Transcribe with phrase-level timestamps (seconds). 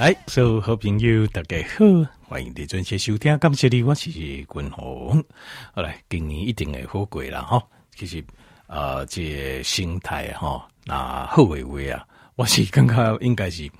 [0.00, 1.84] 来，所有好朋友，大家好，
[2.28, 3.38] 欢迎你准时收听。
[3.38, 5.24] 感谢你，我是君鸿。
[5.72, 7.62] 好来，今年一定会好过啦，哈。
[7.94, 8.24] 其实，
[8.66, 12.04] 呃，这个心态哈，那好为为啊，
[12.34, 13.70] 我是感觉应该是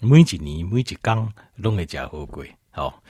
[0.00, 0.98] 每一年每一天
[1.56, 2.44] 拢会加好过。
[2.70, 3.02] 好，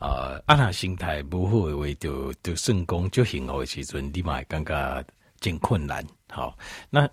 [0.00, 5.04] 呃，啊那心态不好的话，就就算讲就幸福的时阵，你嘛会感觉
[5.38, 6.04] 真困难。
[6.28, 6.58] 好，
[6.90, 7.08] 那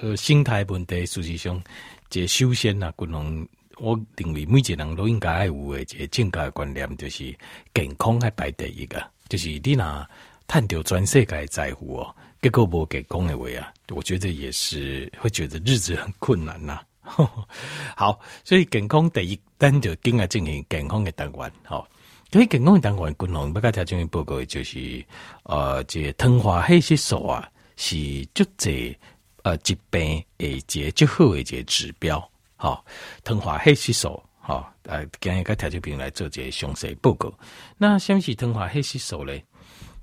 [0.00, 1.62] 呃，心态问题事实际上，
[2.08, 3.46] 这首先呐，君鸿。
[3.78, 7.34] 我认为每一个人都应该爱有诶一个正确观念，就是
[7.74, 9.02] 健康还排第一个。
[9.28, 10.06] 就是你若
[10.46, 16.84] 探到全世界在乎哦，结果无健康诶话啊，我觉得也是会觉得日子很困难呐、啊。
[17.96, 21.52] 好，所以健康第一，咱就应该进行健康的单元。
[21.64, 21.88] 好，
[22.30, 25.04] 所以健康的单元，君鸿不甲听众报告，就是
[25.44, 27.96] 呃，这个糖化血色素啊，是
[28.34, 28.94] 足侪
[29.42, 32.30] 呃疾病诶一个最好诶一个指标。
[32.62, 32.84] 好，
[33.24, 37.28] 糖化血色素，好，呃，今日个条件病来做这个详细报告。
[37.76, 39.44] 那什么是糖化血吸素咧？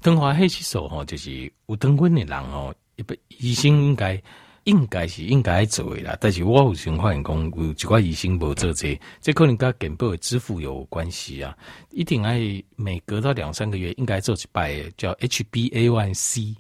[0.01, 4.21] 糖化血吸素吼，就是有糖分的人哦，一般医生应该
[4.66, 6.17] 应该是应该做的啦。
[6.19, 11.57] 但是我有时发现讲，有一寡医生无做这，这可能跟健保的支付有关系啊。
[11.91, 12.41] 一定爱
[12.75, 16.57] 每隔到两三个月应该做一摆，叫 HbA1c。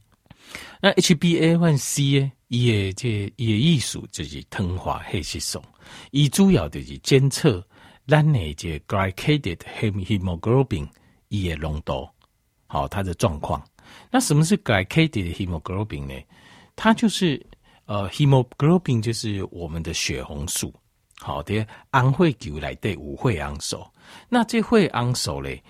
[0.79, 2.31] 那 HbA1c 呢？
[2.49, 5.61] 伊诶这伊诶意思就是糖化血色素。
[6.11, 7.65] 伊主要就是监测
[8.07, 10.87] 咱诶这 glycated hemoglobin
[11.29, 12.09] 伊诶浓度，
[12.67, 13.63] 好，它的状况。
[14.11, 16.13] 那什么是 glycated hemoglobin 呢？
[16.75, 17.43] 它就是
[17.85, 20.73] 呃 hemoglobin 就是我们的血红素，
[21.19, 23.85] 好的，红血球内底有血红素。
[24.27, 25.61] 那这血红素嘞，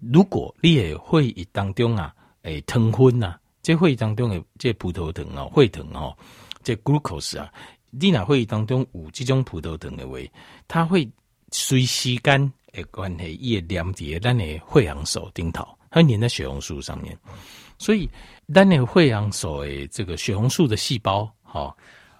[0.00, 6.16] 如果你诶血液当中啊，诶糖分呐，这血液当中诶这葡萄糖哦，血糖哦，
[6.62, 7.52] 这 glucose 啊。
[7.90, 10.16] 你那会议当中有这种葡萄糖的话，
[10.68, 11.08] 它会
[11.50, 17.18] 随时间诶关系，伊会粘在咱的血红素顶头，它粘在血红素上面。
[17.76, 18.08] 所以，
[18.54, 21.76] 咱的血红素诶，这个血红素的细胞，哈，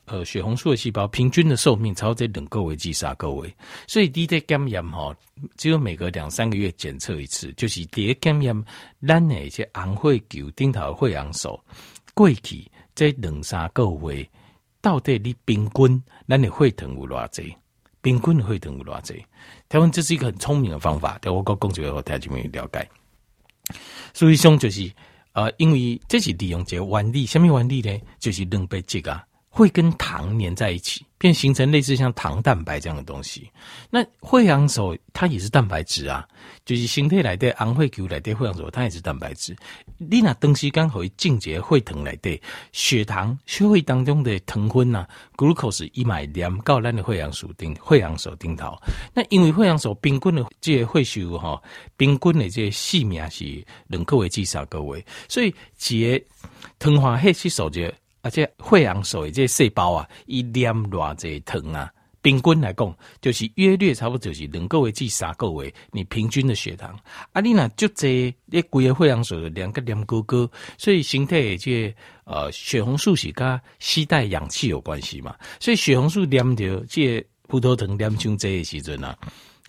[0.07, 3.55] 呃，血红素的细胞平均的寿命超过两个月至三个月。
[3.87, 5.15] 所以，你在检验哈，
[5.57, 8.65] 只有每隔两三个月检测一次，就是第一检验
[9.07, 11.61] 咱的这红血球顶头的血红素
[12.15, 14.29] 过去这两三个月。
[14.81, 17.57] 到底你平均，咱的血糖有偌济？
[18.01, 19.25] 平均的血糖有偌济？
[19.69, 22.89] 台湾这是一个很聪明的方法，但我讲讲这个，大家就没有了解。
[24.15, 24.89] 所以上就是，
[25.33, 28.01] 呃，因为这是利用这个原理，什么原理呢？
[28.21, 31.05] 就是蛋白质啊，会跟糖粘在一起。
[31.19, 33.51] 变形成类似像糖蛋白这样的东西，
[33.89, 36.07] 那血红素它也是蛋白质。
[36.07, 36.29] 啊，
[36.67, 39.57] 就是身体来的红血球来的血红素，它也是蛋白质。
[39.97, 42.39] 你那东西刚好进阶血糖来的
[42.71, 45.07] 血糖血会当中的糖分呐
[45.39, 48.77] ，glucose 一买两高咱的血红素顶血红素顶头。
[49.15, 51.61] 那因为血红素平均的这个血数哈，
[51.97, 56.23] 冰棍的这个寿命是两个月至三个月，所以这
[56.79, 57.91] 糖化血色素就。
[58.27, 61.89] 而且血红素的这细胞啊，一黏偌济糖啊，
[62.23, 66.99] 平均来讲就是约略差不多就是两个月至三个月，你平均的血糖
[67.31, 71.95] 啊，你那就这你规个血红素两个黏高高，所以身体的这
[72.25, 79.17] 呃血红素是跟携带氧气有关系嘛，所以血红素黏着这葡萄糖黏上这的时阵啊，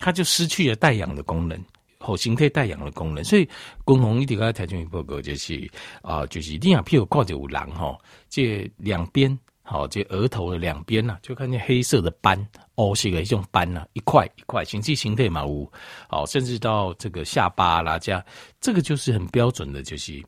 [0.00, 1.56] 它就失去了带氧的功能。
[1.98, 3.48] 好形态带氧的功能，所以
[3.84, 5.68] 共同一点个台中报告就是
[6.00, 7.98] 啊、呃，就是你啊，譬如挂着有人哈，
[8.28, 12.38] 这两边好，这额头的两边呐，就看见黑色的斑，
[12.76, 15.70] 哦，是个一种斑呐，一块一块，形状形态嘛无，
[16.08, 18.24] 好，甚至到这个下巴啦，这样，
[18.60, 20.24] 这个就是很标准的，就是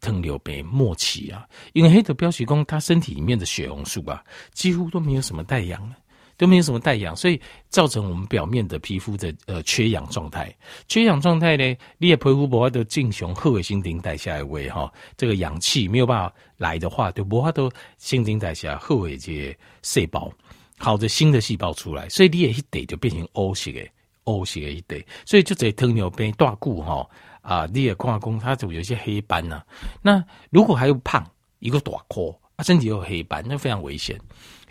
[0.00, 5.92] 糖尿病末期啊，因为黑的标示工，他身体里面的血红素啊，几乎都没有什么带氧。
[6.36, 10.54] 都没有什么带氧，所以造成我们表面的皮肤的呃缺氧状态。
[10.88, 20.32] 缺氧状态呢，你也皮肤不会都进行后尾新陈代谢的话哈，这个氧气没有办法来的话，就不会都新陈代谢后尾这些细胞，
[20.78, 23.88] 好的新的细胞出来，所以你也一得就变成黑色的
[24.24, 27.08] 黑色的一得，所以就这糖尿病大骨哈
[27.42, 29.66] 啊，你也挂工，它就有一些黑斑呐、啊。
[30.02, 31.24] 那如果还有胖
[31.58, 34.18] 一个大颗啊，身体有黑斑，那非常危险。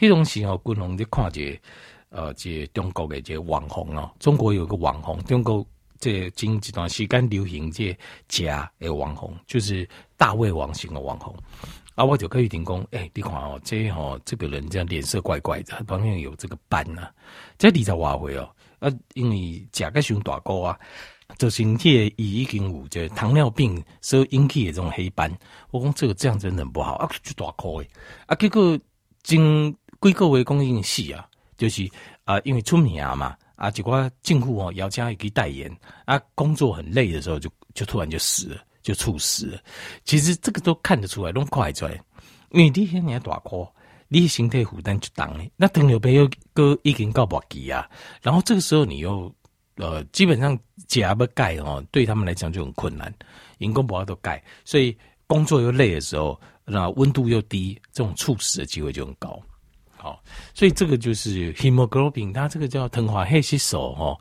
[0.03, 1.59] 这种时候，君鸿在看这个，
[2.09, 5.65] 呃，这、中国的这个网红哦，中国有个网红，中国
[5.97, 7.97] 这近一段时间流行这
[8.27, 11.33] 假的网红，就是大胃王型的网红。
[11.95, 17.11] 啊，我就可以提供，哎，你看哦，这哦，这个人这样脸色怪怪的，旁边有这个斑呐、啊，
[17.57, 20.77] 这你才挖回哦，啊，因为假个胸大哥啊，
[21.38, 25.31] 就身体已经有这糖尿病所引起的这种黑斑。
[25.71, 27.89] 我讲这个这样真的很不好啊，就大高诶，
[28.25, 28.77] 啊，结果
[29.21, 29.73] 经。
[30.03, 31.25] 几个月供应细啊，
[31.57, 31.89] 就是
[32.25, 35.71] 啊、因为出名嘛，啊，啊，结果近乎哦，姚家也可以代言
[36.05, 39.59] 啊，工作很累的时候就就突然就死了，就猝死了。
[40.05, 41.94] 其实这个都看得出来，拢快出来，
[42.51, 43.67] 因为你现在大颗，
[44.07, 45.51] 你身体负担就重嘞。
[45.57, 47.89] 那糖尿病又哥已经告不急啊，
[48.21, 49.33] 然后这个时候你又
[49.75, 50.57] 呃，基本上
[50.88, 53.13] 加不钙哦，对他们来讲就很困难，
[53.57, 54.95] 人工不要都钙，所以
[55.27, 59.41] 工作又累的时候，那温度又低，这种猝死的机会就很高。
[60.03, 60.21] 好，
[60.53, 64.19] 所以这个就是 hemoglobin，它这个叫糖化血色素哦，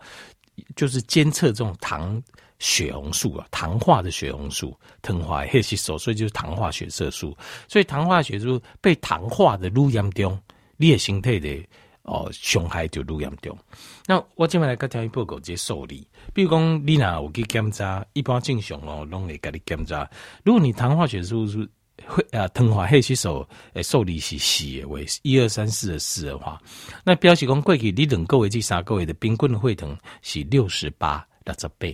[0.77, 2.23] 就是监测这种糖
[2.61, 7.37] 血红素啊，糖化的血红素，糖化血色素，所以就是糖化血色素。
[7.67, 10.39] 所以糖化血色素被糖化的愈严重，
[10.77, 11.69] 你的身体的
[12.03, 13.59] 哦伤害就愈严重。
[14.07, 20.09] 那我今麦来跟听一报告这受理，比如讲你若有去检查，一般正常哦，拢会给你检查。
[20.45, 21.67] 如果你糖化血色素
[22.07, 26.61] 会啊，糖化血色素诶，受理是四的为一二三四的四的话，
[27.05, 31.89] 那表示讲过去你两个月至三个月的平均血糖是六十八六十八。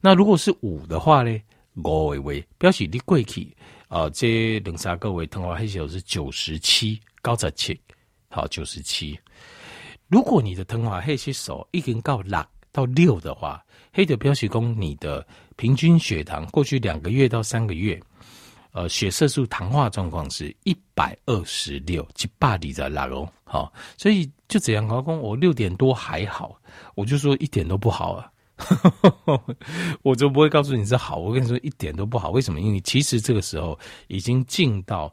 [0.00, 1.40] 那如果是五的话呢，
[1.74, 3.54] 五的为表示你过去
[3.88, 7.80] 啊，这两三个月糖化血色素是九十七高十七，
[8.28, 9.18] 好九十七。
[10.08, 15.26] 如果你的糖化血色素已经到六到六的话，黑的表示讲你的
[15.56, 18.00] 平均血糖过去两个月到三个月。
[18.72, 23.28] 呃，血色素糖化状况是一百二十六，七八里在哪哦？
[23.44, 26.58] 好，所以就这样，老公，我六点多还好，
[26.94, 28.32] 我就说一点都不好啊，
[30.00, 32.62] 我就不会告诉你是好，我跟你说一点都不好，为什么？
[32.62, 33.78] 因为其实这个时候
[34.08, 35.12] 已经进到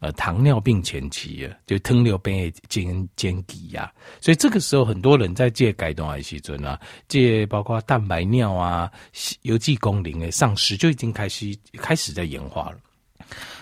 [0.00, 8.90] 呃糖尿病前期了，就糖尿病间间期呀，所以这个时候很多人在戒改动癌细菌啊，戒包括蛋白尿啊、
[9.42, 12.78] 油剂功能的丧失，就已经开始开始在演化了。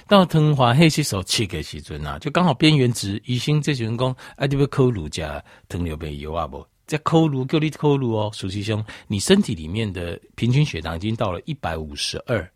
[0.06, 6.66] 到糖化血色素七个时阵啊，就刚好边缘值，医生这群人讲，啊，你要考虑加糖尿病药啊不？
[6.86, 12.46] 再考虑叫你扣乳哦，苏师兄，你身体里面的平均血糖已经到了一百五十二，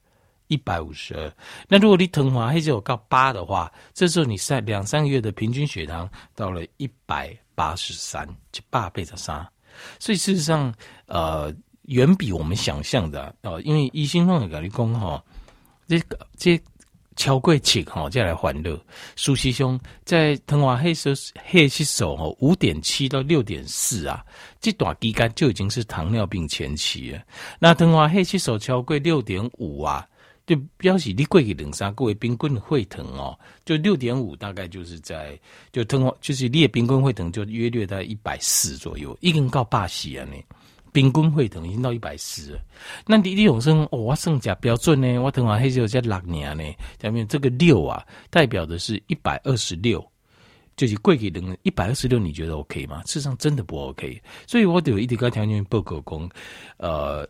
[0.48, 1.32] 一百五十二。
[1.66, 9.50] 那如果你糖化血色素到八的话，这时候你在两三个月的平均血糖到了一百八十三，就八倍的差。
[9.98, 10.70] 所以事实上，
[11.06, 11.50] 呃，
[11.84, 15.24] 远比我们想象的，哦、因为医生拢会跟你讲哈，
[15.88, 16.60] 这个这。
[17.18, 18.80] 超过七哈，再来欢乐。
[19.16, 24.24] 苏西兄在糖化血色血色素哦，五点七到六点四啊，
[24.60, 27.20] 这段期间就已经是糖尿病前期了。
[27.58, 30.06] 那糖化血色素超过六点五啊，
[30.46, 35.36] 就表示你过去两三个月冰棍会疼哦，就六点五，大概就是在
[35.72, 40.36] 就糖化，就是你的冰棍会疼就约略在一百四左右，已经到八十啊呢。
[40.92, 42.60] 平均血糖已经到一百四了，
[43.06, 45.18] 那你你永生哦，我算假标准呢？
[45.18, 46.64] 我糖化血色素才六年呢，
[47.00, 50.04] 下面这个六啊，代表的是一百二十六，
[50.76, 53.02] 就是贵给人一百二十六，你觉得 OK 吗？
[53.06, 56.30] 事实上真的不 OK，所以我得有一点个条件报告讲，
[56.78, 57.28] 呃，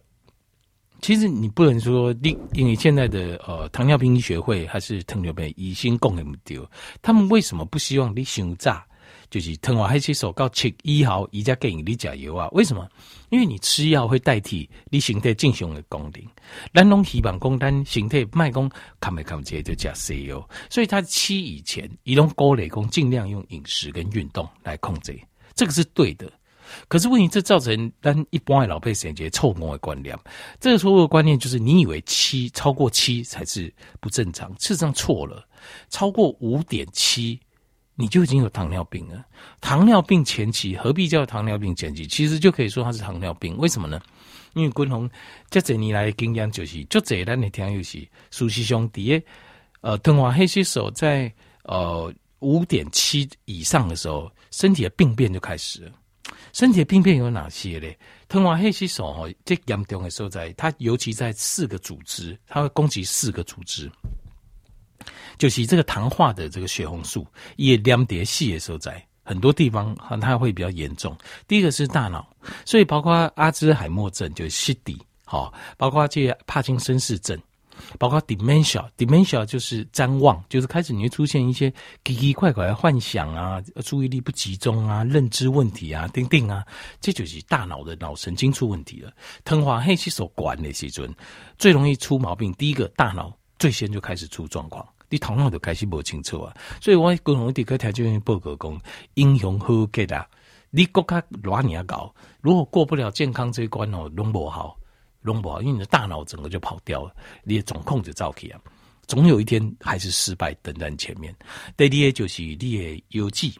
[1.00, 6.58] 其实你不能说你因为现在的呃糖尿病医学会还是糖尿病医生讲的不对，
[7.02, 8.82] 他们为什么不希望你伤早？
[9.30, 12.48] 就是糖化血色素到七以后，伊才建议你加油啊？
[12.52, 12.88] 为什么？
[13.28, 16.24] 因为你吃药会代替你身体正常的功能。
[16.72, 18.70] 咱拢希望讲咱身体卖讲
[19.00, 25.20] 看没看见就吃西药，所以他七以前，伊拢鼓励讲尽量用饮食跟运动来控制，
[25.54, 26.30] 这个是对的。
[26.86, 30.18] 可是问题，这造成咱一般的老百姓一个错误的观念。
[30.60, 35.46] 这个错误的观念就是，你以为七超过七才是不正常，事实上错了，
[35.88, 37.38] 超过五点七。
[38.00, 39.24] 你就已经有糖尿病了。
[39.60, 42.06] 糖尿病前期何必叫糖尿病前期？
[42.06, 43.58] 其实就可以说它是糖尿病。
[43.58, 44.00] 为什么呢？
[44.54, 45.10] 因为滚红
[45.50, 49.20] 这几年来的经验就是，就这咱的听友是，苏西兄弟，
[49.80, 51.32] 呃，糖化血色素在
[51.64, 55.90] 呃五点七以上的时候，身体的病变就开始了。
[56.52, 57.92] 身体的病变有哪些呢？
[58.28, 63.90] 糖化血色素哦，最严重的时候在它，尤其在四个组织，它会攻击四个组织。
[65.38, 67.26] 就是这个糖化的这个血红素
[67.56, 71.16] 也两叠细的时候，在很多地方哈，它会比较严重。
[71.46, 72.26] 第一个是大脑，
[72.64, 77.38] 所以包括阿兹海默症就是 CD，好，包括这帕金森氏症，
[77.98, 81.70] 包括 dementia，dementia 就是譫妄，就是开始你会出现一些
[82.04, 86.64] 奇奇怪怪的幻想啊，注意力不集中啊，认知问题啊，等等啊，
[87.00, 89.12] 这就是大脑的脑神经出问题了。
[89.44, 91.14] 糖化血色素管的时阵
[91.58, 94.86] 最容易出毛病，第一个大脑最先就开始出状况。
[95.10, 98.78] 你头脑就开始不清楚啊，所以我共同一个条件报告讲，
[99.14, 100.28] 英雄好结啊，
[100.68, 104.76] 你国家乱你搞，如果过不了健康这一关哦，弄不好，
[105.22, 108.60] 弄不好，因为你的大脑整个就跑掉了，你的总控制造起啊，
[109.06, 111.34] 总有一天还是失败等在前面。
[111.74, 113.58] 第二就是你的邮寄，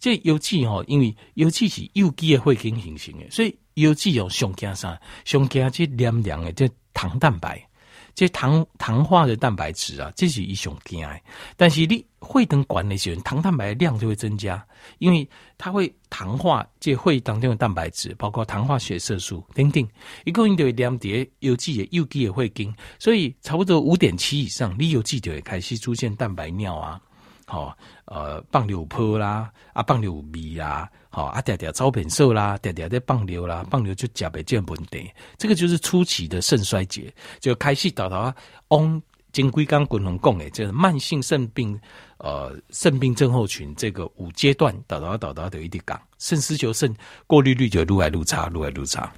[0.00, 7.64] 这腰肌哦，因为腰肌是有机的会经形成的，所以腰肌有上加啥，上加这黏黏的这糖蛋白。
[8.20, 11.20] 这糖糖化的蛋白质啊，这是一种惊的。
[11.56, 14.62] 但是你会等管那些糖蛋白的量就会增加，
[14.98, 19.88] 因为它会糖化这会当中的蛋白质，包括糖化血色素等等。
[20.26, 27.00] 一共就会两叠有机的有机的会跟，所以差不多五点七以上，你有机就会开始出现蛋白尿啊。
[27.50, 35.10] 好，呃，放尿泡啦，啊，放尿味啦，好，啊，点点招品瘦啦，点点在放尿啦，放尿就加倍见问题。
[35.36, 38.32] 这个就是初期的肾衰竭，就开始到到
[38.68, 39.02] 往
[39.32, 41.76] 金龟刚滚龙讲的，就是慢性肾病，
[42.18, 46.94] 呃，肾病症候群这个五阶段，到到到到的一点讲，肾丝球肾
[47.26, 49.12] 过滤率就愈来愈差，愈来愈差。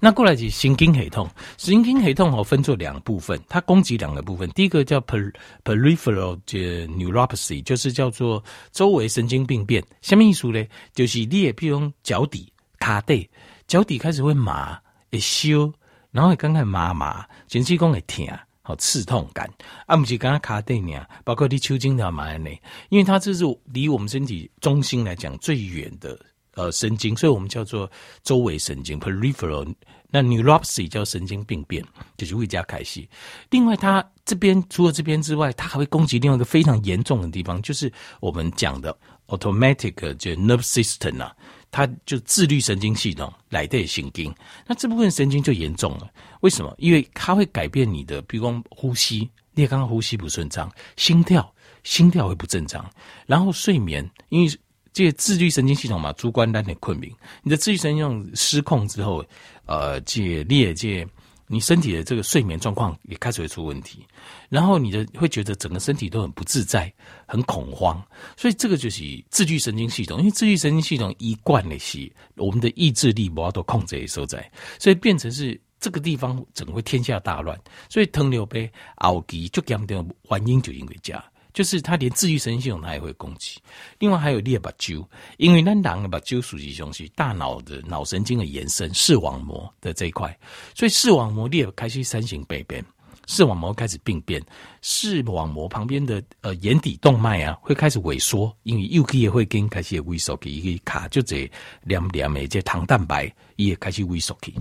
[0.00, 4.48] 那过来是神经系统，神经系统哦分作两部分，它攻击两个部分。
[4.50, 9.84] 第一个叫 peripheral neuropathy，就是叫做周围神经病变。
[10.02, 10.64] 什么意思呢？
[10.94, 13.28] 就是你也比如脚底、脚底，
[13.66, 14.78] 脚底开始会麻、
[15.10, 15.72] 会烧，
[16.12, 18.26] 然后会刚开始麻麻，甚至讲会痛、
[18.62, 19.50] 好刺痛感。
[19.86, 22.50] 啊，不是刚刚脚底呢，包括你抽筋的麻呢，
[22.88, 26.16] 因为它这是离我们身体中心来讲最远的。
[26.58, 27.88] 呃，神经，所以我们叫做
[28.24, 29.72] 周围神经 （peripheral）。
[30.10, 31.84] 那 neuropathy 叫神经病变，
[32.16, 33.06] 就是会加开始。
[33.50, 38.96] 另外，它这边除了这边之外，它还会攻击另外一个非常严重的地方，就是我们讲的
[39.28, 41.32] automatic 就 nerve system 啊，
[41.70, 44.34] 它就自律神经系统来的神经。
[44.66, 46.10] 那这部分神经就严重了，
[46.40, 46.74] 为什么？
[46.78, 52.90] 因为它会改变你的，比如说呼吸，你也刚刚呼吸不顺畅，心跳心跳会不正常，
[53.26, 54.50] 然后睡眠，因为。
[54.92, 59.24] 这个自律神经系统嘛，主观单点困眠，你的自律神经系统失控之后，
[59.66, 61.06] 呃，这裂这
[61.50, 64.04] 你身体的这个睡眠状况也开始会出问题，
[64.50, 66.92] 然后你的会觉得整个身体都很不自在，
[67.26, 68.02] 很恐慌，
[68.36, 81.24] 所以这个就是自律神经系统，因为自律神经系统一贯的是我们的意志力不要都控制的所在，所以变成是这个地方整个会天下大乱，所以糖尿病、熬鸡就讲的原因就因为这样。
[81.58, 83.58] 就是它连自愈神经系统它也会攻击，
[83.98, 85.04] 另外还有裂把揪，
[85.38, 90.38] 因为那两个把揪属于东西，大脑的脑神经的延伸，视网膜的这一块，
[90.72, 92.84] 所以视网膜裂开始三型病变，
[93.26, 94.40] 视网膜开始病变，
[94.82, 101.50] 视网膜旁边的呃眼底动脉啊会开始萎缩，因为右肌也会跟开始萎缩，一个卡就这
[101.82, 104.54] 两两枚这糖蛋白也开始萎缩去。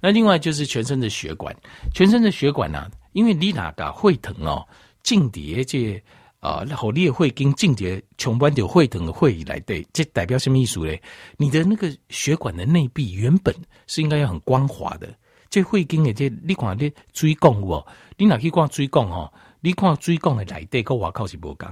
[0.00, 1.56] 那另外就是全身的血管，
[1.94, 4.66] 全身的血管呢、因为你哪个会疼哦，
[5.04, 6.02] 静底这。
[6.40, 11.00] 啊，然后你也会跟静节琼般的会等的会议来对，这代表什么意思嘞？
[11.36, 13.54] 你的那个血管的内壁原本
[13.86, 15.14] 是应该要很光滑的，
[15.50, 19.30] 这会跟的这你看你椎弓哦，你哪去看椎弓哦？
[19.60, 21.68] 你看椎弓的内底跟外靠是不同，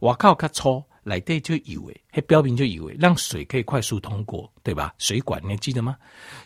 [0.00, 4.94] 外靠较粗，内底就油诶，还表面就以为，让水可以快速通过，对吧？
[4.96, 5.94] 水管你还记得吗？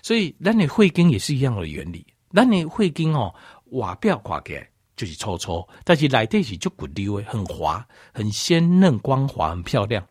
[0.02, 3.32] 所以那你会跟也是一样的原理，那你会跟哦，
[3.66, 4.68] 外表看起来。
[5.00, 10.06] 就是粗粗，但是内底是足骨溜的，很滑，很鲜嫩、光滑、很漂亮。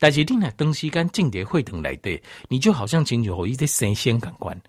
[0.00, 4.60] 但是你那东西跟静电会疼内底，你就好像进去后一直生鲜感官。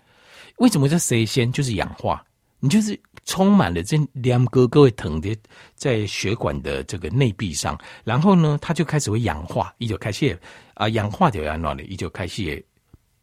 [0.58, 1.50] 为什么叫生鲜？
[1.50, 2.24] 就是氧化，
[2.60, 5.36] 你就是充满了这两个个会疼的
[5.74, 10.38] 在血管的这个内壁上，然后呢，它就开始会氧化，一就开始
[10.74, 12.64] 啊氧化掉在那里，一就开始。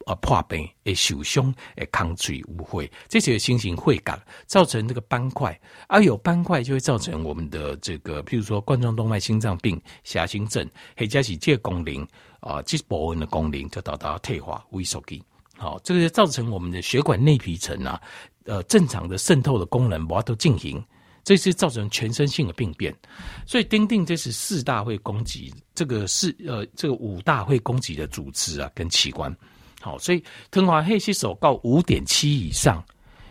[0.05, 10.67] 啊，破病会受伤，会抗脆污秽，这些新型会感造成这个斑块，而、有斑块就会造成我们的这个，譬如说冠状动脉心脏病、狭心症，
[10.97, 12.07] 或者是这个功能
[12.39, 15.21] 啊，这部分的功能就达到退化、萎缩去。
[15.57, 18.01] 好，这个就造成我们的血管内皮层啊，
[18.45, 20.83] 呃，正常的渗透的功能无法度进行，
[21.23, 22.91] 这是造成全身性的病变。
[23.45, 29.31] 所以，丁丁这是四大会攻击，这个是呃，这个五大会攻击的组织啊，跟器官。
[29.81, 32.83] 好，所以糖化黑吸收到五点七以上，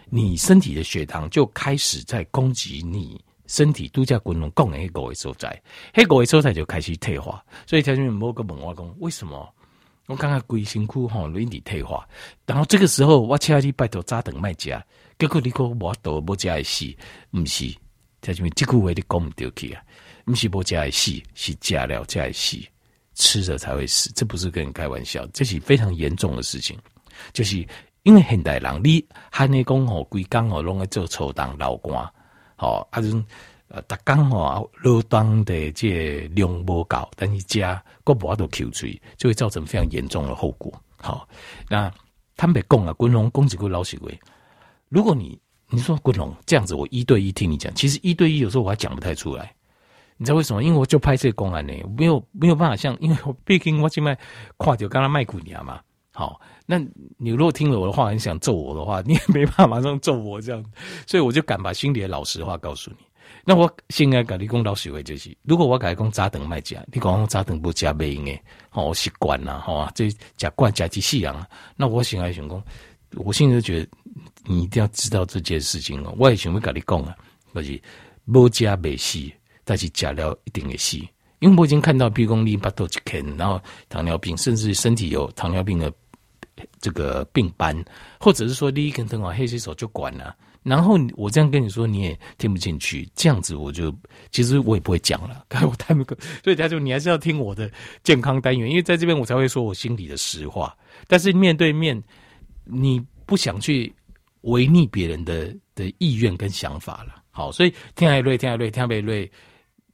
[0.06, 5.62] 你身体的血糖就开始在攻击你身体度假功能供应的所在，
[5.94, 7.42] 黑狗的所在就开始退化。
[7.66, 9.48] 所以条件某个问我讲，为什么
[10.06, 12.04] 我刚刚龟辛苦吼容易退化？
[12.44, 14.84] 然后这个时候我请你拜托早等卖家，
[15.18, 16.86] 结果你讲我都不加死，
[17.30, 17.72] 不是？
[18.20, 19.82] 条件这句话你讲唔对去啊？
[20.24, 22.58] 不是不加死，是加了加死。
[23.20, 26.76] 吃着才会死，这不是跟你开玩笑，这是非常严重的事情。
[27.34, 27.62] 就是
[28.02, 32.02] 因为现代人，你还你讲吼，规工吼拢在做抽当老官，
[32.56, 33.22] 吼啊种
[33.68, 40.72] 呃，逐工吼劳动的这量无够，但是家个无法度抽水，就会造成非常严重的后果。
[40.96, 41.28] 好，
[41.68, 41.92] 那
[42.36, 44.08] 坦白讲啊，滚龙讲几句老实话，
[44.88, 49.54] 如果你你说滚龙这样子，我一对一听你讲，其实一对一有时候我还讲不太出来。
[50.20, 50.62] 你知道为什么？
[50.62, 54.16] 因为我就拍这个公安呢，没有没有办法像，因为我 毕竟我现在
[54.58, 55.80] 跨掉刚刚卖过你嘛。
[56.12, 56.78] 好，那
[57.16, 60.62] 你如果听了我的话，很想揍我的话，你也没办法马上揍我这样，
[61.08, 62.96] 所以我就敢把心里的老实话告诉你。
[63.46, 72.62] 那我现在跟你讲老实话就是，如果我跟你讲早顿卖假，你讲我早顿不加没用诶，好，习惯了，好啊，这假惯假机器人啊，那我现在想讲，
[73.16, 73.88] 我现在就觉得
[74.44, 76.14] 你一定要知道这件事情哦。
[76.18, 77.16] 我也想要跟你讲啊，
[77.54, 77.80] 就是
[78.30, 79.18] 不加没死，
[79.70, 80.96] 但是假了一定会死，
[81.38, 85.92] 因为我已经看到，比如讲你巴肚一啃，然后糖尿病，甚至身体有糖尿病的。
[86.78, 87.74] 这个病斑，
[88.18, 90.36] 或者是说第一根灯啊，黑洗手就管了。
[90.62, 93.08] 然后我这样跟你说，你也听不进去。
[93.14, 93.94] 这样子我就
[94.30, 96.14] 其实我也不会讲了， 我太不可。
[96.44, 97.70] 所以他说你还是要听我的
[98.02, 100.76] 健康单元，因为在这边我才会说我心里的实话。
[101.06, 102.02] 但是面对面，
[102.64, 103.90] 你不想去
[104.42, 107.22] 违逆别人的的意愿跟想法了。
[107.30, 109.30] 好，所以听海瑞，听海瑞，听海瑞。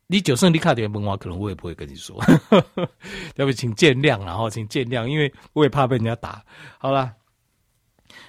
[0.08, 2.22] 你就算你卡点问我，可能我也不会跟你说，
[3.36, 6.44] 要不请见谅，然后请见谅，因为我也怕被人家打。
[6.78, 7.12] 好啦，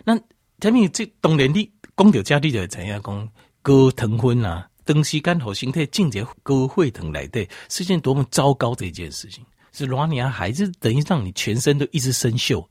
[0.03, 0.19] 那
[0.59, 3.29] 前面这当然你讲到家里就怎样讲
[3.61, 9.45] 高糖分啊，长时间和身体进入高血糖来对，是件多么糟糕的一件事情。
[9.73, 12.65] 是老年孩子等于让你全身都一直生锈，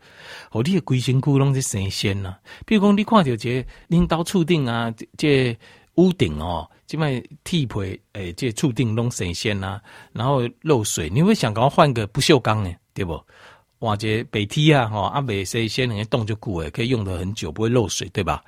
[0.51, 2.37] 哦，你的规身躯拢在生痱呐。
[2.65, 5.57] 比如讲你看到这领导触电啊，这
[5.97, 6.69] 屋顶哦。
[6.87, 9.81] 这卖铁皮诶，这触定弄神仙呐，
[10.13, 13.21] 然后漏水，你会想讲换个不锈钢诶，对不？
[13.81, 18.43] 哇，这北梯啊，哈，阿北神仙能动就固诶，可以用得很久，不会漏水，对吧？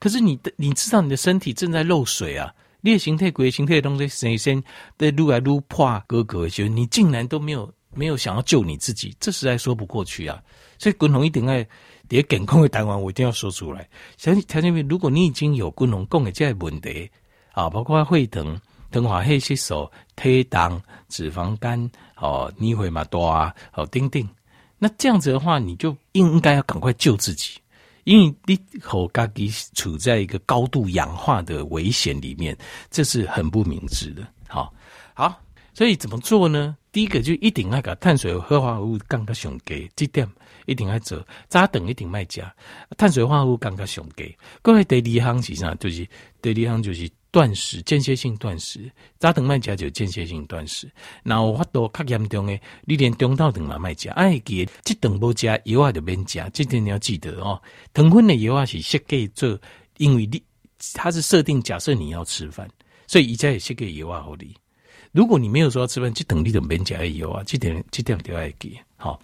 [0.00, 4.62] 可是你的，你知道你的身体正在漏水啊，烈形态、鬼形态的东西，神仙
[4.98, 10.42] 在撸来撸破哥哥，就你竟然都没有没有想要救你自己，这实在说不过去啊！
[10.78, 11.66] 所以滚龙一定爱
[12.08, 13.88] 叠健康的台湾，我一定要说出来。
[14.16, 17.10] 想条件如果你已经有滚龙讲的这些问题。
[17.52, 24.28] 啊，包括血糖、糖化黑色素、体重、脂肪肝，哦，你会嘛多啊，哦，丁丁。
[24.76, 27.60] 那这样子的话，你就应该要赶快救自己，
[28.02, 32.58] 因为你和自己处在一个高度氧化的危险里面，
[32.90, 34.26] 这是很不明智的。
[34.48, 34.74] 好，
[35.14, 35.40] 好，
[35.74, 36.76] 所以怎么做呢？
[36.90, 40.28] 第一个就一定要把碳水化合物降到上低，这点
[40.66, 41.26] 一定要做。
[41.48, 42.54] 早顿一定卖加
[42.96, 44.34] 碳水化合物降到上低。
[44.62, 45.74] 各位第二项是啥？
[45.76, 46.06] 就是
[46.40, 47.10] 第二项就是。
[47.34, 50.88] 断食，间歇性断食，早顿卖家就间歇性断食。
[51.24, 57.60] 然后发到较严重的，你连中昼顿嘛卖家，哎，记这顿不加油啊就免加，这点你要记得哦。
[57.92, 59.58] 糖分的油啊是设计做，
[59.96, 60.40] 因为你
[60.92, 62.70] 它是设定假设你要吃饭，
[63.08, 64.54] 所以一家也设计油啊合理。
[65.10, 68.78] 如果你没有说要吃饭，这等你就免加油啊，这点这点都要记。
[68.94, 69.20] 好，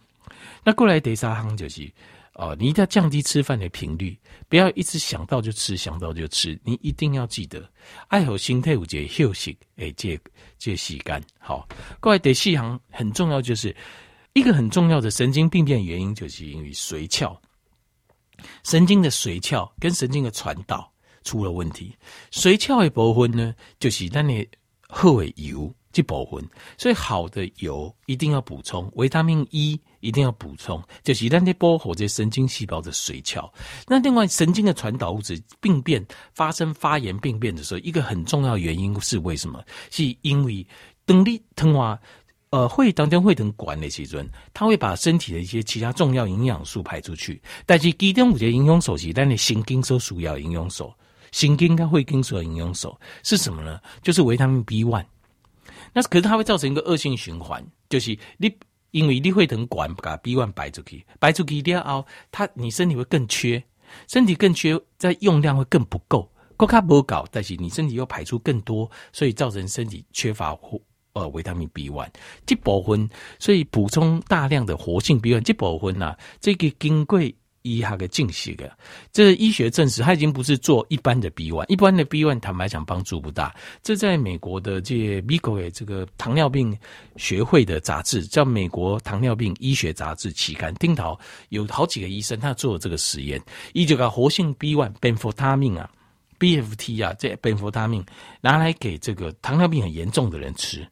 [0.64, 1.90] 那过来第三行就是。
[2.34, 4.16] 哦，你一定要降低吃饭的频率，
[4.48, 6.58] 不要一直想到就吃，想到就吃。
[6.64, 7.70] 你一定要记得，
[8.06, 10.18] 爱好心态有这休息，诶，这
[10.56, 11.68] 这时间好。
[11.98, 13.76] 过来第四行很重要，就是
[14.32, 17.36] 一个很重要的神经病变原因，就是因为髓鞘，
[18.64, 20.90] 神经的髓鞘跟神经的传导
[21.24, 21.94] 出了问题。
[22.30, 24.48] 髓鞘的部分呢，就是那你
[24.88, 25.70] 喝的油。
[25.92, 26.48] 这部分，
[26.78, 33.52] 所以好的油一定要补充，维他命 E 一定要补充，就是让你保护这神经细胞的髓鞘。
[33.86, 39.62] 那另外，神经的传导物质病变发生发炎病变的时候，一个很重要原因是为什么？
[39.90, 40.64] 是因为
[41.04, 41.98] 等你糖化，
[42.50, 47.42] 呃，会当中会等管的时阵，它会把身体的一些其他重要营养素排出去。
[47.66, 50.92] 但是其中有些营养素是让你神经所需要营养素，
[51.32, 53.80] 神经跟会跟所营养素是什么呢？
[54.02, 55.04] 就是维他命 B one。
[55.92, 58.52] 那可是它会造成一个恶性循环，就是你
[58.90, 63.62] 因为你会等管把 B one 摆出去，排出去了后，它你身体会更缺，
[64.08, 70.56] 身体更缺，在用量会更不够，够卡不够，但是你身体又排出更多，所以造成身体缺乏
[71.12, 72.08] 呃维他命 B one
[72.46, 77.20] 这部分，所以补充大量的活性 B one 这部分呐，这个经过。
[77.62, 78.76] 医学的进行的，
[79.12, 83.54] 这医学证实，它已经不是做一般的 B one，一般的 B one 坦白讲帮助不大。
[83.82, 86.76] 这在美国的这 m i c o 的这个糖尿病
[87.16, 91.18] 学会的杂志，叫《美国糖尿病医学杂志》期刊，丁桃
[91.50, 93.40] 有好几个医生他做了这个实验，
[93.74, 95.90] 一九个活性 B one 苯福他命啊
[96.38, 98.04] ，BFT 啊，这苯福他命
[98.40, 100.86] 拿来给这个糖尿病很严重的人吃。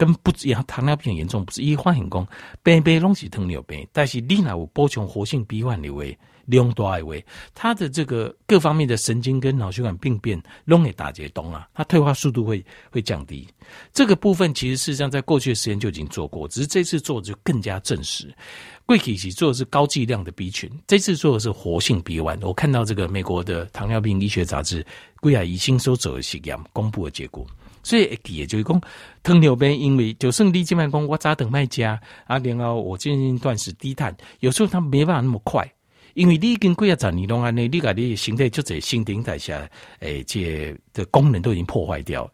[0.00, 2.26] 跟不一样，糖尿病严重不是一发现讲，
[2.62, 6.02] 病病拢是糖尿病，但是你若有补充活性 B 丸的话，
[6.46, 7.14] 量大的话，
[7.54, 13.46] 它的这个各方面的神经跟脑血管病变拢会打结冻啊，它退化速度会会降低。
[13.92, 18.34] 这个部分其实事实上在过去的时间就已经做过，只是这次做的就更加证实。
[18.86, 22.40] 贵体奇做的是高剂量的 B 群，这次做的是活性 B 丸。
[22.40, 24.82] 我看到这个美国的糖尿病医学杂志
[25.20, 27.46] 《贵亚医新收走的实验公布的结果。
[27.82, 28.80] 所以也就是讲，
[29.22, 35.66] 糖尿病因为就算你这么讲，我早顿卖家啊，然后我进行断食低碳，有时候它没办法那么快，
[36.14, 42.30] 因为你已经过啊十年拢安尼，你把你身体就这新陈代谢，诶，这的功能都已经破坏掉，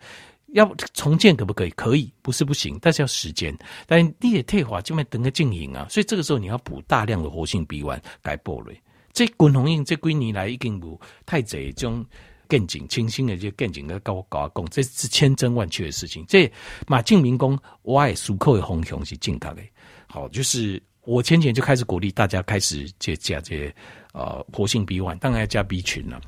[0.52, 1.70] 要重建可不可以？
[1.70, 3.56] 可以，不是不行，但是要时间。
[3.86, 8.80] 但你也退化，就卖等个经营啊，所以这个时候你要补大量的活性 B one 改波类。
[9.12, 12.04] 这滚红印这几年来已经无太侪种。
[12.48, 16.24] 更紧清新的就更紧的高高工，这是千真万确的事情。
[16.26, 16.50] 这
[16.86, 19.62] 马敬明公，我爱苏扣的红熊是健康的。
[20.06, 23.72] 好，就是我前几年就开始鼓励大家开始这加这
[24.12, 26.20] 呃活性 B one，当然要加 B 群了。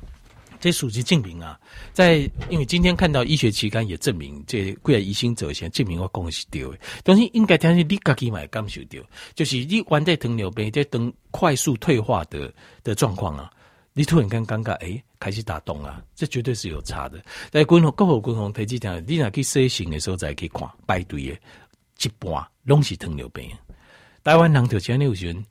[0.61, 1.57] 这属于证明啊，
[1.93, 6.77] 在因为今天看到医学期刊也证明，这贵来疑心者先证明我讲的是对的。
[7.01, 8.99] 但是应该听是你自己买感受到，
[9.33, 12.53] 就是你患在糖尿病在等快速退化的
[12.83, 13.49] 的状况啊。
[13.99, 17.21] 你突然间尴尬，诶、开始打动啊，这绝对是有差的。
[17.51, 21.37] 在滚红、高火滚红，推荐讲，你若去筛型的时候再去看排队的，
[22.01, 23.51] 一半拢是糖尿病。
[24.23, 25.45] 台湾人就像你有时阵，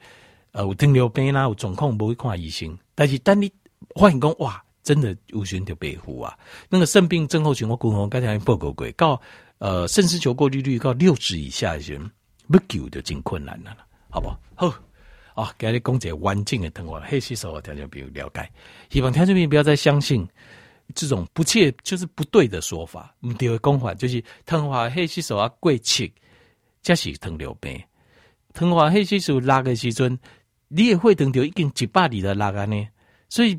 [0.53, 3.53] 呃，有糖尿病啦，有状况不会看医生，但是当你
[4.01, 6.35] 发现讲，哇，真的有时阵就白虎啊。
[6.71, 9.21] 那个肾病症候群，我滚红刚才报告过，到
[9.59, 12.11] 呃肾丝球过滤率到六十以下的人，
[12.51, 13.77] 不救就真困难了，
[14.09, 14.41] 好不好？
[14.55, 14.75] 好。
[15.41, 18.51] 啊，给你讲一个完整的糖化黑吸收，条件比如了解，
[18.91, 20.27] 希望听众朋友不要再相信
[20.95, 23.15] 这种不切就是不对的说法。
[23.21, 26.13] 唔对的讲法就是糖化黑吸收啊，过七，
[26.83, 27.81] 这是糖尿病。
[28.53, 30.19] 糖化黑吸收拉个时阵，
[30.67, 32.89] 你也会等到已经一百里的拉个呢，
[33.29, 33.59] 所以。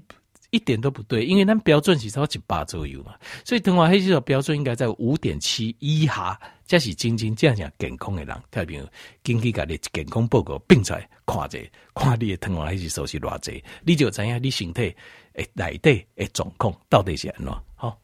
[0.52, 3.14] 一点都不对，因为咱标准是超一百左右嘛，
[3.46, 6.40] 所以糖化血色素标准应该在五点七以下，
[6.70, 8.44] 才是真正正健康的人。
[8.52, 8.80] 特别
[9.24, 11.60] 根据家的健康报告，并在看者，
[11.96, 14.96] 看你的糖化血色素是偌济，你就知影你身体
[15.34, 17.52] 诶内底诶状况到底是安怎。
[17.76, 18.00] 好。